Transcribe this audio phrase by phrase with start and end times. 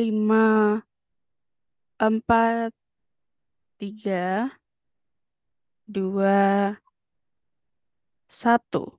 [0.00, 0.80] lima,
[2.00, 2.72] empat,
[3.76, 4.48] tiga,
[5.84, 6.72] dua,
[8.24, 8.96] satu.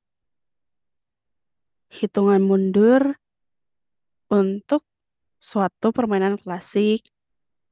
[1.89, 3.17] Hitungan mundur
[4.29, 4.85] untuk
[5.41, 7.09] suatu permainan klasik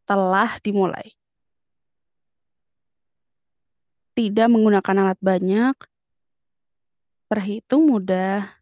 [0.10, 1.14] telah dimulai.
[4.18, 5.78] Tidak menggunakan alat banyak,
[7.30, 8.58] terhitung mudah,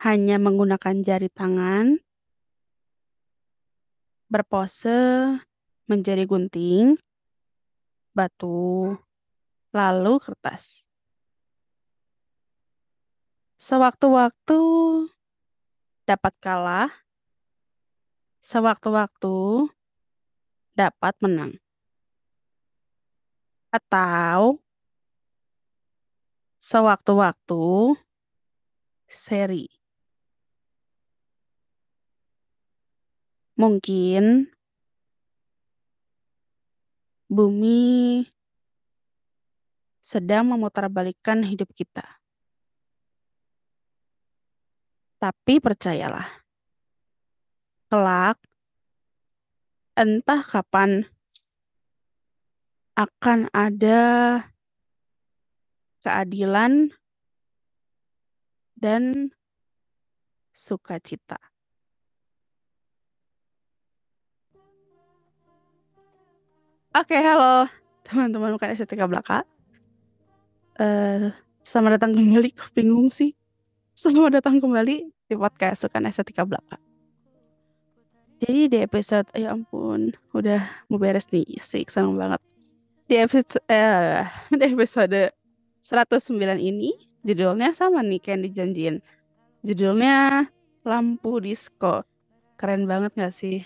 [0.00, 2.00] hanya menggunakan jari tangan,
[4.30, 4.94] berpose
[5.90, 6.94] menjadi gunting,
[8.14, 8.94] batu,
[9.74, 10.86] lalu kertas.
[13.58, 14.60] Sewaktu-waktu
[16.06, 16.94] dapat kalah,
[18.38, 19.66] sewaktu-waktu
[20.78, 21.58] dapat menang.
[23.74, 24.62] Atau
[26.62, 27.98] sewaktu-waktu
[29.10, 29.79] seri.
[33.60, 34.48] Mungkin
[37.28, 38.24] bumi
[40.00, 42.02] sedang memutarbalikkan hidup kita.
[45.20, 46.24] Tapi percayalah,
[47.92, 48.40] kelak
[49.92, 51.04] entah kapan
[52.96, 54.00] akan ada
[56.00, 56.96] keadilan
[58.80, 59.36] dan
[60.56, 61.49] sukacita.
[66.90, 67.70] Oke, halo
[68.02, 69.46] teman-teman bukan estetika belaka.
[70.74, 71.30] Uh,
[71.62, 72.50] selamat datang kembali.
[72.58, 73.30] Kok bingung sih?
[73.94, 76.82] Selamat datang kembali di podcast Sukan Estetika Belaka.
[78.42, 82.42] Jadi di episode, ya ampun, udah mau beres nih, sih seneng banget.
[83.06, 84.26] Di episode, eh,
[84.58, 85.30] di episode
[85.86, 86.90] 109 ini,
[87.22, 88.98] judulnya sama nih kayak dijanjiin.
[89.62, 90.50] Judulnya
[90.82, 92.02] Lampu Disco.
[92.58, 93.62] Keren banget gak sih?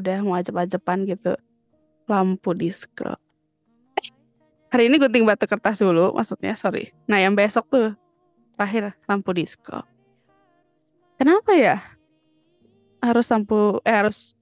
[0.00, 1.36] Udah mau ajep-ajepan gitu.
[2.04, 3.16] Lampu Disco.
[3.96, 4.08] Eh,
[4.72, 6.92] hari ini gunting batu kertas dulu, maksudnya, sorry.
[7.08, 7.96] Nah yang besok tuh
[8.54, 9.82] terakhir lampu disco.
[11.18, 11.82] Kenapa ya?
[13.02, 14.32] Harus lampu eh harus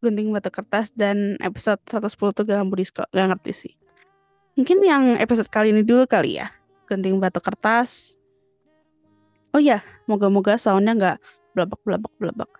[0.00, 3.02] gunting batu kertas dan episode 110 tuh lampu disco.
[3.10, 3.74] Gak ngerti sih.
[4.58, 6.50] Mungkin yang episode kali ini dulu kali ya.
[6.88, 8.16] Gunting batu kertas.
[9.50, 11.18] Oh iya, moga-moga soundnya nggak
[11.54, 12.50] belabak-belabak-belabak.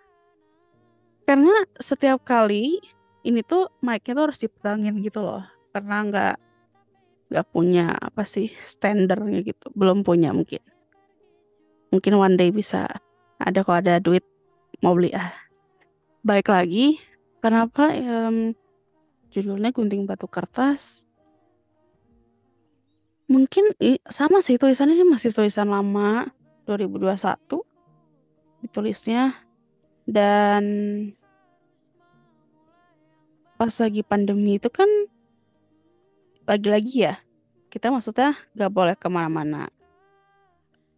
[1.23, 2.83] Karena setiap kali
[3.21, 5.45] ini tuh mic-nya tuh harus dipegangin gitu loh.
[5.71, 6.35] Karena nggak
[7.31, 9.71] nggak punya apa sih standarnya gitu.
[9.71, 10.59] Belum punya mungkin.
[11.93, 12.87] Mungkin one day bisa.
[13.41, 14.25] Ada kalau ada duit
[14.81, 15.13] mau beli.
[15.13, 15.31] Ah.
[16.25, 16.99] Baik lagi.
[17.41, 18.53] Kenapa um,
[19.33, 21.07] judulnya gunting batu kertas?
[23.31, 23.73] Mungkin
[24.11, 24.99] sama sih tulisannya.
[24.99, 26.27] Ini masih tulisan lama.
[26.67, 27.63] 2021
[28.65, 29.33] ditulisnya.
[30.05, 30.63] Dan
[33.61, 34.89] pas lagi pandemi itu kan
[36.49, 37.21] lagi-lagi ya
[37.69, 39.69] kita maksudnya gak boleh ke mana-mana.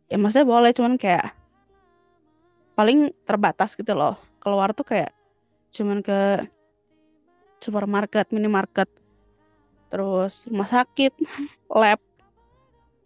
[0.08, 1.36] Ya maksudnya boleh cuman kayak
[2.72, 4.16] paling terbatas gitu loh.
[4.40, 5.12] Keluar tuh kayak
[5.76, 6.48] cuman ke
[7.60, 8.88] supermarket minimarket
[9.92, 11.12] terus rumah sakit
[11.84, 12.00] lab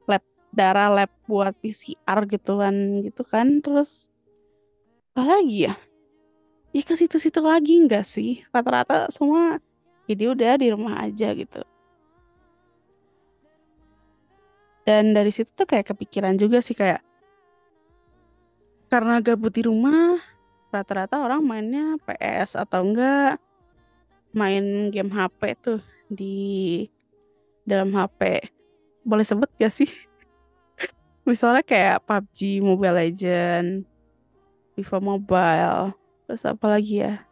[0.06, 4.14] lab darah lab buat PCR gitu kan gitu kan terus
[5.18, 5.74] apa lagi ya
[6.78, 8.46] ya ke situ-situ lagi enggak sih?
[8.54, 9.58] Rata-rata semua
[10.06, 11.66] jadi udah di rumah aja gitu.
[14.86, 17.02] Dan dari situ tuh kayak kepikiran juga sih kayak
[18.88, 20.22] karena gabut di rumah
[20.72, 23.42] rata-rata orang mainnya PS atau enggak
[24.38, 26.86] main game HP tuh di
[27.68, 28.54] dalam HP
[29.02, 29.90] boleh sebut gak sih?
[31.28, 33.84] Misalnya kayak PUBG Mobile Legend
[34.78, 37.24] FIFA Mobile terus apa lagi ya?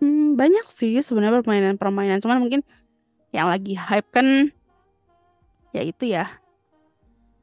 [0.00, 2.24] Hmm, banyak sih sebenarnya permainan-permainan.
[2.24, 2.64] Cuman mungkin
[3.36, 4.48] yang lagi hype kan
[5.76, 6.40] ya itu ya.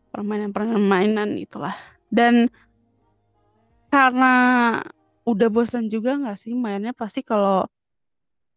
[0.09, 1.77] Permainan-permainan itulah.
[2.09, 2.49] Dan
[3.93, 4.33] karena
[5.29, 6.91] udah bosan juga nggak sih mainnya?
[6.97, 7.69] Pasti kalau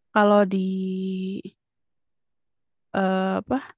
[0.09, 1.37] kalau di
[2.97, 3.77] uh, apa?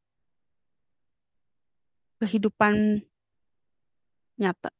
[2.24, 3.04] Kehidupan
[4.40, 4.72] nyata.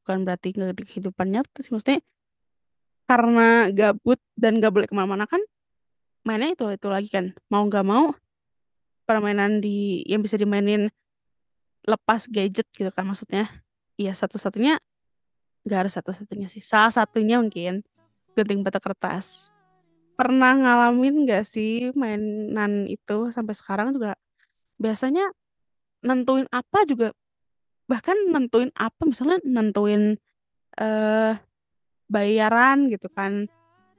[0.00, 2.00] Bukan berarti nggak di kehidupan nyata sih maksudnya
[3.04, 5.40] karena gabut dan gak boleh ke mana-mana kan
[6.24, 7.36] mainnya itu itu lagi kan.
[7.52, 8.16] Mau nggak mau
[9.04, 10.88] permainan di yang bisa dimainin
[11.84, 13.52] lepas gadget gitu kan maksudnya.
[14.00, 14.80] Iya satu-satunya
[15.68, 16.64] nggak harus satu-satunya sih.
[16.64, 17.84] Salah satunya mungkin
[18.32, 19.52] gunting batu kertas.
[20.16, 24.16] Pernah ngalamin nggak sih mainan itu sampai sekarang juga
[24.80, 25.30] biasanya
[26.02, 27.14] nentuin apa juga
[27.84, 30.16] bahkan nentuin apa misalnya nentuin
[30.80, 31.32] eh
[32.08, 33.48] bayaran gitu kan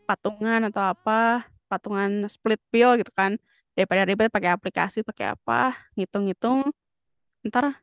[0.06, 3.36] patungan atau apa patungan split bill gitu kan
[3.75, 6.72] daripada ribet pakai aplikasi pakai apa ngitung-ngitung
[7.46, 7.81] ntar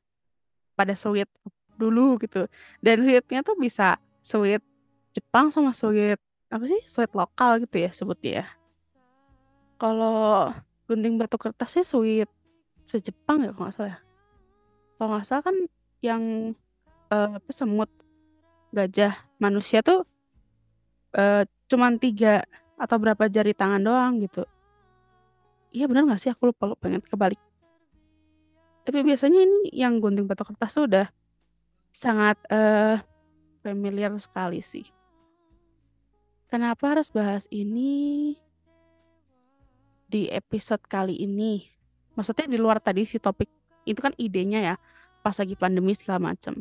[0.73, 1.29] pada sweet
[1.77, 2.49] dulu gitu.
[2.81, 4.63] Dan sweetnya tuh bisa sweet
[5.13, 6.17] Jepang sama sweet
[6.49, 8.47] apa sih sweet lokal gitu ya sebutnya ya.
[9.77, 10.55] Kalau
[10.89, 12.31] gunting batu kertas sih sweet
[12.89, 13.99] sweet Jepang ya kalau nggak salah ya.
[14.97, 15.57] Kalau nggak salah kan
[16.03, 16.23] yang
[17.13, 17.91] uh, apa semut
[18.73, 20.09] gajah manusia tuh
[21.17, 22.45] uh, cuman tiga
[22.77, 24.43] atau berapa jari tangan doang gitu.
[25.73, 26.31] Iya benar nggak sih?
[26.33, 27.41] Aku lupa lupa pengen kebalik.
[28.83, 31.07] Tapi biasanya ini yang gunting batu kertas tuh udah
[31.95, 32.99] sangat uh,
[33.63, 34.85] familiar sekali sih.
[36.51, 38.37] Kenapa harus bahas ini
[40.11, 41.65] di episode kali ini?
[42.13, 43.49] Maksudnya di luar tadi si topik
[43.89, 44.75] itu kan idenya ya
[45.25, 46.61] pas lagi pandemi segala macam.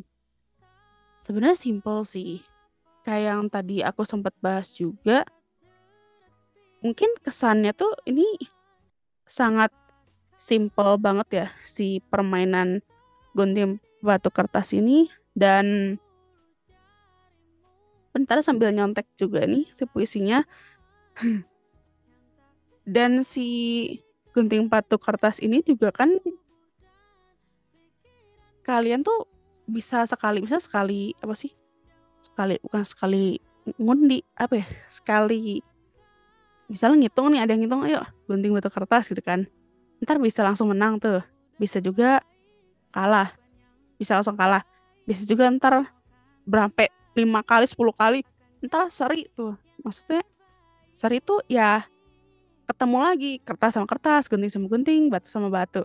[1.19, 2.39] Sebenarnya simple sih
[3.01, 5.25] kayak yang tadi aku sempat bahas juga
[6.81, 8.25] mungkin kesannya tuh ini
[9.29, 9.69] sangat
[10.41, 12.81] simple banget ya si permainan
[13.37, 15.07] gunting batu kertas ini.
[15.31, 15.95] Dan
[18.11, 20.43] bentar sambil nyontek juga nih si puisinya.
[22.83, 23.47] Dan si
[24.33, 26.17] gunting batu kertas ini juga kan
[28.65, 29.29] kalian tuh
[29.69, 31.51] bisa sekali bisa sekali apa sih
[32.21, 33.41] sekali bukan sekali
[33.77, 35.61] ngundi apa ya sekali.
[36.71, 39.45] Misalnya ngitung nih ada yang ngitung ayo gunting batu kertas gitu kan.
[40.01, 41.21] Ntar bisa langsung menang tuh.
[41.59, 42.23] Bisa juga
[42.95, 43.35] kalah.
[43.99, 44.63] Bisa langsung kalah.
[45.03, 45.85] Bisa juga ntar
[46.47, 48.23] berapa lima kali sepuluh kali
[48.63, 49.53] ntar seri tuh.
[49.83, 50.23] Maksudnya
[50.95, 51.85] seri tuh ya
[52.65, 55.83] ketemu lagi kertas sama kertas gunting sama gunting batu sama batu.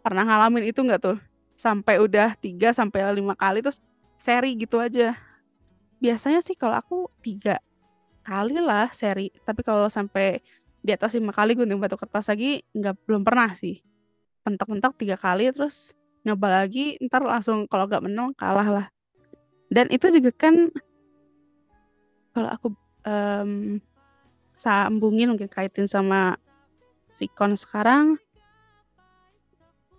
[0.00, 1.18] Pernah ngalamin itu nggak tuh?
[1.56, 3.84] Sampai udah tiga sampai lima kali terus
[4.16, 5.25] seri gitu aja
[6.02, 7.60] biasanya sih kalau aku tiga
[8.26, 9.30] kali lah seri.
[9.30, 10.42] Tapi kalau sampai
[10.82, 13.80] di atas lima kali gunting batu kertas lagi nggak belum pernah sih.
[14.42, 15.94] Pentok-pentok tiga kali terus
[16.26, 18.86] nyoba lagi ntar langsung kalau nggak menang kalah lah.
[19.70, 20.70] Dan itu juga kan
[22.34, 22.68] kalau aku
[23.06, 23.80] um,
[24.58, 26.36] sambungin mungkin kaitin sama
[27.10, 28.20] sikon sekarang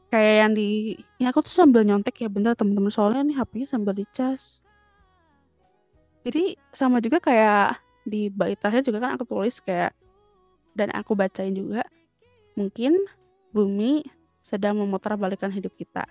[0.07, 3.91] kayak yang di ya aku tuh sambil nyontek ya bener temen-temen soalnya nih HP-nya sambil
[3.91, 4.63] dicas
[6.25, 9.91] jadi sama juga kayak di bait terakhir juga kan aku tulis kayak
[10.77, 11.83] dan aku bacain juga
[12.55, 12.95] mungkin
[13.51, 14.05] bumi
[14.41, 16.07] sedang memutar balikan hidup kita.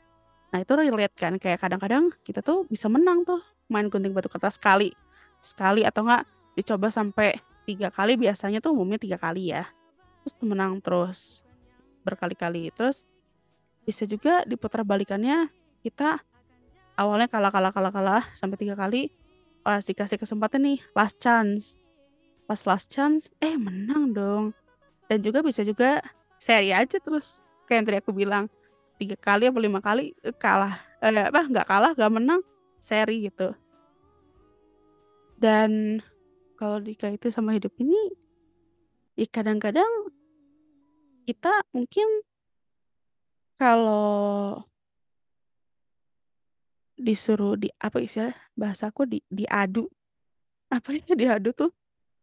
[0.52, 3.40] Nah itu relate kan kayak kadang-kadang kita tuh bisa menang tuh
[3.72, 4.92] main gunting batu kertas sekali
[5.40, 6.24] sekali atau enggak
[6.54, 9.66] dicoba sampai tiga kali biasanya tuh umumnya tiga kali ya
[10.22, 11.42] terus menang terus
[12.06, 13.06] berkali-kali terus
[13.82, 15.50] bisa juga diputar balikannya
[15.82, 16.22] kita
[16.98, 19.10] awalnya kalah kalah kalah kalah sampai tiga kali
[19.66, 21.74] pas dikasih kesempatan nih last chance.
[22.46, 24.54] Pas last chance eh menang dong.
[25.10, 25.98] Dan juga bisa juga
[26.38, 28.46] seri aja terus kayak yang tadi aku bilang.
[28.96, 30.78] Tiga kali atau lima kali eh, kalah.
[31.02, 32.46] Eh, apa nggak kalah nggak menang
[32.78, 33.58] seri gitu.
[35.34, 35.98] Dan
[36.54, 38.14] kalau dikaitin sama hidup ini
[39.18, 39.90] ya kadang-kadang
[41.26, 42.06] kita mungkin
[43.58, 44.62] kalau
[46.96, 49.86] disuruh di apa istilah bahasaku di diadu.
[50.72, 51.70] Apa ya diadu tuh?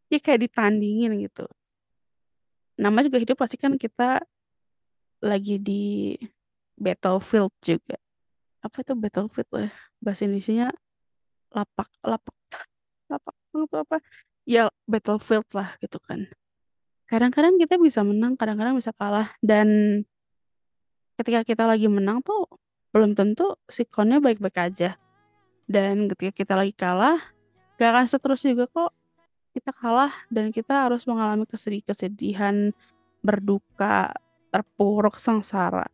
[0.09, 1.45] Ya kayak ditandingin gitu.
[2.77, 4.25] Nama juga hidup pasti kan kita
[5.23, 6.17] lagi di
[6.75, 7.95] battlefield juga.
[8.65, 9.71] Apa itu battlefield lah
[10.03, 10.73] bahasa Indonesia
[11.53, 12.35] lapak lapak
[13.07, 13.97] lapak itu apa?
[14.43, 16.27] Ya battlefield lah gitu kan.
[17.07, 19.31] Kadang-kadang kita bisa menang kadang-kadang bisa kalah.
[19.39, 20.01] Dan
[21.21, 22.49] ketika kita lagi menang tuh
[22.93, 24.95] belum tentu sikonnya baik-baik aja
[25.65, 27.19] dan ketika kita lagi kalah
[27.81, 28.91] gak akan seterusnya juga kok
[29.53, 31.45] kita kalah dan kita harus mengalami
[31.85, 32.73] kesedihan,
[33.21, 34.09] berduka,
[34.49, 35.85] terpuruk, sengsara.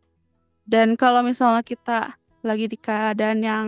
[0.64, 3.66] Dan kalau misalnya kita lagi di keadaan yang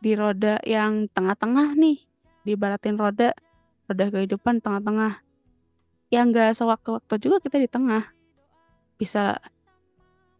[0.00, 2.00] di roda yang tengah-tengah nih,
[2.48, 3.36] dibaratin roda,
[3.84, 5.20] roda kehidupan tengah-tengah.
[6.08, 8.08] Yang gak sewaktu-waktu juga kita di tengah.
[8.96, 9.36] Bisa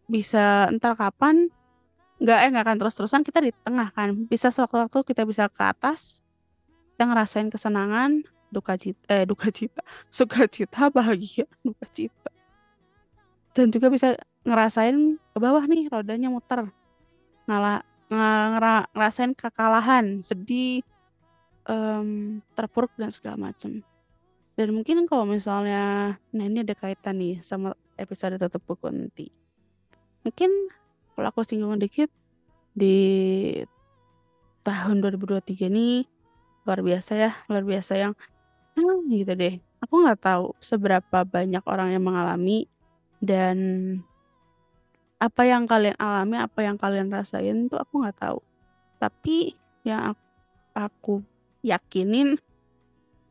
[0.08, 1.52] bisa entar kapan
[2.24, 4.16] nggak eh nggak akan terus-terusan kita di tengah kan.
[4.26, 6.24] Bisa sewaktu-waktu kita bisa ke atas
[6.96, 12.32] kita ngerasain kesenangan duka cita eh duka cita suka cita bahagia duka cita.
[13.52, 16.66] Dan juga bisa ngerasain ke bawah nih rodanya muter.
[17.44, 20.80] Ngalah ngera, ngerasain kekalahan sedih
[21.68, 23.84] um, terpuruk dan segala macam
[24.54, 29.26] dan mungkin kalau misalnya nah ini ada kaitan nih sama episode tutup buku nanti.
[30.22, 30.50] Mungkin
[31.14, 32.10] kalau aku singgung dikit
[32.74, 33.62] di
[34.66, 36.04] tahun 2023 ini
[36.66, 38.12] luar biasa ya luar biasa yang
[38.74, 39.54] hmm, gitu deh
[39.84, 42.66] aku nggak tahu seberapa banyak orang yang mengalami
[43.24, 43.56] dan
[45.24, 48.44] apa yang kalian alami, apa yang kalian rasain tuh aku nggak tahu.
[49.00, 50.12] Tapi yang
[50.76, 51.24] aku
[51.64, 52.36] yakinin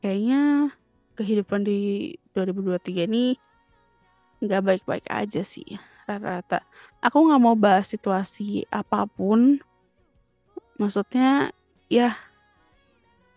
[0.01, 0.73] kayaknya
[1.13, 3.37] kehidupan di 2023 ini
[4.41, 6.63] nggak baik-baik aja sih rata-rata.
[6.99, 9.59] Aku nggak mau bahas situasi apa pun.
[10.79, 11.53] Maksudnya
[11.87, 12.17] ya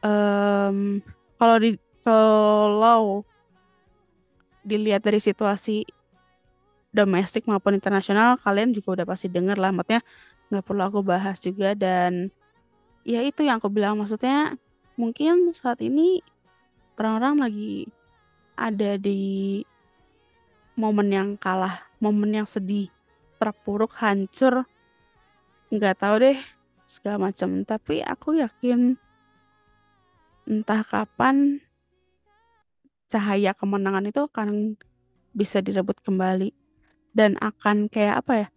[0.01, 1.03] um,
[1.37, 3.27] kalau di kalau
[4.67, 5.87] dilihat dari situasi
[6.91, 10.01] domestik maupun internasional kalian juga udah pasti denger lah maksudnya
[10.49, 12.33] nggak perlu aku bahas juga dan
[13.07, 14.59] ya itu yang aku bilang maksudnya
[14.97, 16.25] mungkin saat ini
[16.97, 17.75] orang-orang lagi
[18.57, 19.61] ada di
[20.75, 22.93] momen yang kalah momen yang sedih
[23.37, 24.65] terpuruk hancur
[25.73, 26.39] nggak tahu deh
[26.87, 27.63] segala macam.
[27.67, 28.95] Tapi aku yakin
[30.47, 31.59] entah kapan
[33.11, 34.79] cahaya kemenangan itu akan
[35.35, 36.55] bisa direbut kembali.
[37.17, 38.49] Dan akan kayak apa ya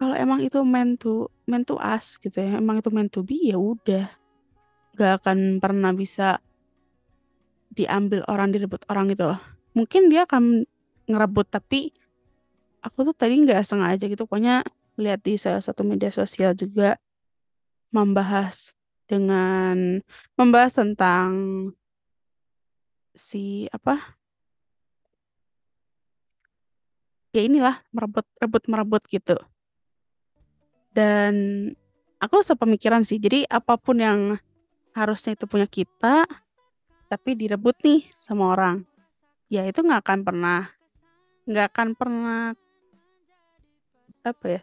[0.00, 3.36] kalau emang itu meant to meant to us gitu ya emang itu meant to be
[3.52, 4.08] ya udah.
[4.96, 6.40] Gak akan pernah bisa
[7.72, 9.40] diambil orang direbut orang gitu loh.
[9.76, 10.64] Mungkin dia akan
[11.04, 11.92] ngerebut tapi
[12.80, 14.64] aku tuh tadi nggak sengaja gitu pokoknya
[15.00, 17.00] lihat di salah satu media sosial juga
[17.90, 18.76] membahas
[19.10, 19.98] dengan
[20.38, 21.30] membahas tentang
[23.16, 24.16] si apa?
[27.30, 29.38] Ya inilah merebut rebut merebut gitu.
[30.90, 31.34] Dan
[32.18, 34.38] aku sepemikiran sih jadi apa pun yang
[34.94, 36.26] harusnya itu punya kita
[37.06, 38.86] tapi direbut nih sama orang
[39.50, 40.62] ya itu nggak akan pernah
[41.46, 42.54] nggak akan pernah
[44.24, 44.62] apa ya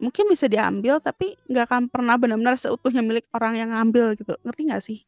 [0.00, 4.32] mungkin bisa diambil tapi nggak akan pernah benar-benar seutuhnya milik orang yang ngambil gitu.
[4.40, 4.98] Ngerti nggak sih?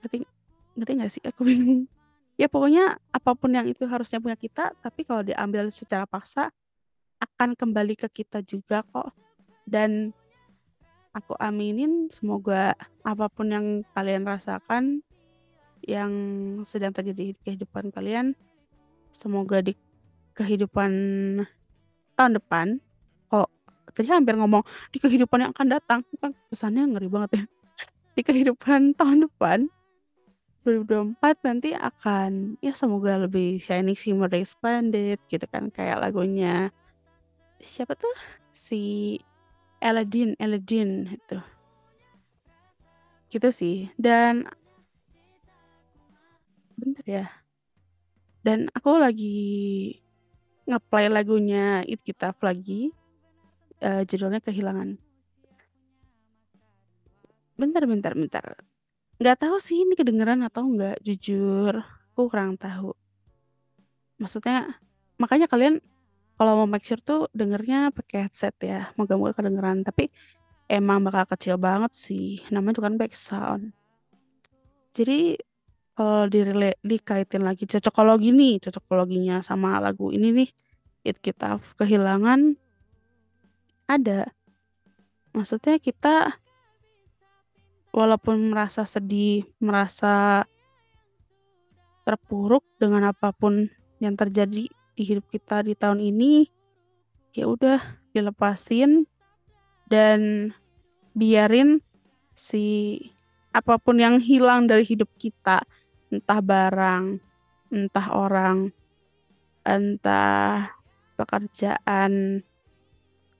[0.00, 0.16] Ngerti
[0.74, 1.22] ngerti nggak sih?
[1.28, 1.84] Aku bingung.
[2.40, 6.48] Ya pokoknya apa pun yang itu harusnya punya kita tapi kalau diambil secara paksa
[7.20, 9.12] akan kembali ke kita juga kok.
[9.68, 10.16] Dan
[11.12, 12.72] aku aminin semoga
[13.04, 15.04] apa pun yang kalian rasakan
[15.84, 16.12] yang
[16.64, 18.32] sedang terjadi di kehidupan kalian
[19.12, 19.76] semoga di
[20.36, 20.92] kehidupan
[22.18, 22.82] tahun depan
[23.30, 23.46] kok
[23.94, 26.00] tadi hampir ngomong di kehidupan yang akan datang.
[26.18, 27.44] Kan pesannya ngeri banget ya.
[28.18, 29.70] Di kehidupan tahun depan
[30.66, 36.74] 2024 nanti akan ya semoga lebih shining shimmer expanded gitu kan kayak lagunya
[37.62, 38.12] siapa tuh?
[38.50, 39.16] Si
[39.78, 41.38] Aladdin Aladdin itu.
[43.30, 43.76] Gitu sih.
[43.94, 44.50] Dan
[46.74, 47.26] bentar ya.
[48.42, 49.38] Dan aku lagi
[50.68, 52.92] ngeplay lagunya It Kita lagi
[53.80, 55.00] uh, judulnya kehilangan
[57.58, 58.46] bentar bentar bentar
[59.18, 61.82] Nggak tahu sih ini kedengeran atau enggak, jujur
[62.14, 62.94] aku kurang tahu.
[64.22, 64.78] Maksudnya
[65.18, 65.82] makanya kalian
[66.38, 69.82] kalau mau make sure tuh dengernya pakai headset ya, moga-moga kedengeran.
[69.82, 70.06] Tapi
[70.70, 73.74] emang bakal kecil banget sih, namanya tuh kan background.
[74.94, 75.34] Jadi
[75.98, 80.50] kalau direle dikaitin lagi cocokologi nih, cocokologinya sama lagu ini nih,
[81.02, 82.54] It Kita Kehilangan
[83.90, 84.30] ada.
[85.34, 86.38] Maksudnya kita
[87.90, 90.46] walaupun merasa sedih, merasa
[92.06, 93.66] terpuruk dengan apa pun
[93.98, 96.46] yang terjadi di hidup kita di tahun ini,
[97.34, 97.82] ya udah
[98.14, 99.02] dilepasin
[99.90, 100.54] dan
[101.10, 101.82] biarin
[102.38, 102.94] si
[103.50, 105.66] apa pun yang hilang dari hidup kita,
[106.08, 107.04] entah barang,
[107.72, 108.72] entah orang,
[109.64, 110.72] entah
[111.20, 112.42] pekerjaan,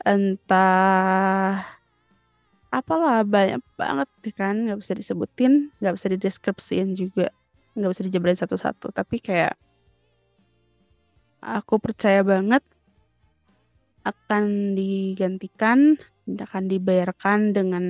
[0.05, 1.65] entah
[2.69, 7.33] apalah banyak banget kan nggak bisa disebutin nggak bisa dideskripsiin juga
[7.73, 8.93] nggak bisa dijabarin satu-satu.
[8.93, 9.57] Tapi kayak
[11.41, 12.61] aku percaya banget
[14.05, 15.97] akan digantikan
[16.29, 17.85] akan dibayarkan dengan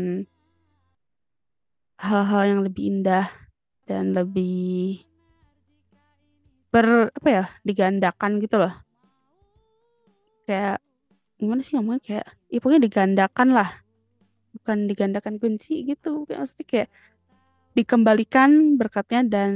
[1.99, 3.27] hal-hal yang lebih indah
[3.89, 5.09] dan lebih
[6.69, 8.75] ber apa ya digandakan gitu loh.
[10.45, 10.85] Kayak
[11.41, 12.03] gimana sih ngomongnya?
[12.05, 13.71] Kayak ya pokoknya digandakan lah.
[14.53, 16.89] Bukan digandakan kunci gitu kayak maksudnya kayak
[17.73, 19.51] dikembalikan berkatnya dan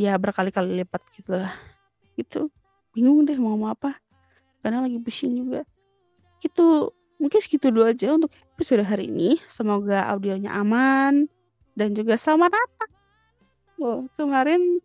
[0.00, 1.52] ya berkali-kali lipat gitu lah.
[2.16, 2.48] Gitu
[2.96, 4.00] bingung deh mau ngomong apa.
[4.64, 5.60] Karena lagi pusing juga.
[6.40, 6.88] Gitu
[7.20, 9.36] mungkin segitu dulu aja untuk episode hari ini.
[9.52, 11.28] Semoga audionya aman
[11.76, 12.93] dan juga sama rata
[13.84, 14.80] oh kemarin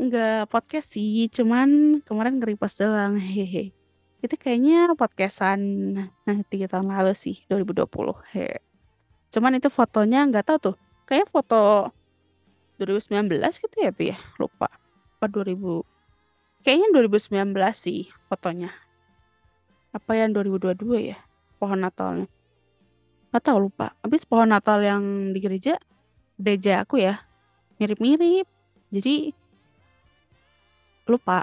[0.00, 3.20] nggak podcast sih cuman kemarin nge-repost doang.
[3.20, 3.76] Hehe.
[4.24, 5.60] Itu kayaknya podcastan
[6.24, 7.84] nah tiga tahun lalu sih 2020
[8.32, 8.64] he.
[9.28, 10.76] Cuman itu fotonya nggak tahu tuh.
[11.04, 11.92] Kayak foto
[12.80, 13.28] 2019
[13.60, 14.72] gitu ya tuh ya lupa.
[15.20, 15.84] Apa 2000
[16.64, 18.72] kayaknya 2019 sih fotonya.
[19.92, 21.20] Apa yang 2022 ya
[21.60, 22.24] pohon Natalnya
[23.36, 23.92] nggak tahu lupa.
[24.00, 25.76] Habis pohon Natal yang di gereja
[26.40, 27.20] gereja aku ya
[27.80, 28.46] mirip-mirip.
[28.92, 29.32] Jadi
[31.08, 31.42] lupa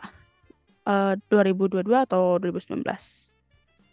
[0.88, 2.86] uh, 2022 atau 2019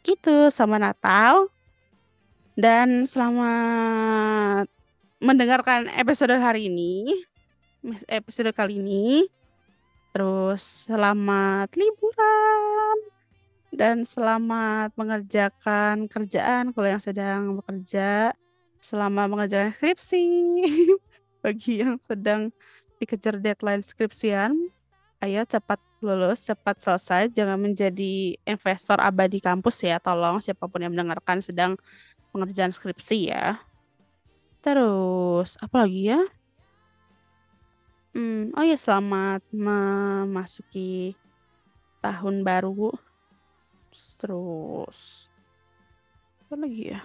[0.05, 1.49] gitu sama Natal
[2.55, 4.69] dan selamat
[5.19, 7.25] mendengarkan episode hari ini
[8.09, 9.29] episode kali ini.
[10.15, 12.99] Terus selamat liburan
[13.75, 18.33] dan selamat mengerjakan kerjaan kalau yang sedang bekerja.
[18.85, 20.29] Selama mengerjakan skripsi
[21.45, 22.49] bagi yang sedang
[22.97, 24.73] dikejar deadline skripsian
[25.25, 29.97] ayo cepat lulus, cepat selesai, jangan menjadi investor abadi kampus ya.
[29.97, 31.81] Tolong siapa pun yang mendengarkan sedang
[32.29, 33.57] pengerjaan skripsi ya.
[34.61, 36.21] Terus apa lagi ya?
[38.13, 41.17] Hmm, oh ya selamat memasuki
[42.05, 42.93] tahun baru.
[44.21, 45.33] Terus
[46.45, 47.01] apa lagi ya?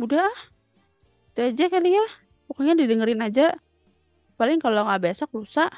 [0.00, 0.32] Udah,
[1.36, 2.06] itu aja kali ya.
[2.46, 3.54] Pokoknya didengerin aja.
[4.36, 5.70] Paling kalau nggak besok lusa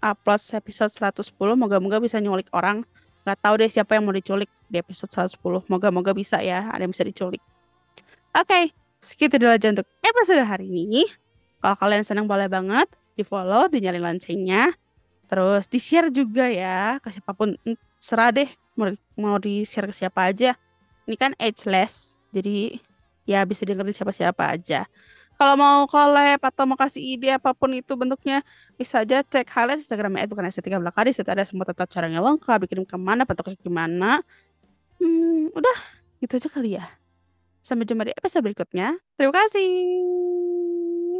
[0.00, 2.82] upload episode 110 moga-moga bisa nyulik orang.
[3.24, 6.92] Nggak tahu deh siapa yang mau diculik di episode 110 moga-moga bisa ya ada yang
[6.92, 7.40] bisa diculik.
[8.32, 8.64] Oke okay,
[8.98, 11.04] segitu dulu aja untuk episode hari ini.
[11.60, 14.72] Kalau kalian senang boleh banget di follow dinyalin loncengnya.
[15.28, 17.54] Terus di share juga ya ke siapa pun.
[18.00, 18.88] Serah deh mau,
[19.20, 20.56] mau di share ke siapa aja.
[21.04, 22.80] Ini kan ageless jadi
[23.28, 24.86] ya bisa dengerin siapa-siapa aja
[25.40, 28.44] kalau mau collab atau mau kasih ide apa pun itu bentuknya
[28.76, 32.68] bisa aja cek highlight Instagram bukan estetika belakang di situ ada semua tata caranya lengkap
[32.68, 34.20] bikin ke mana bentuknya gimana.
[35.00, 35.76] Hmm, udah
[36.20, 36.84] gitu aja kali ya.
[37.64, 39.00] Sampai jumpa di episode berikutnya.
[39.16, 40.59] Terima kasih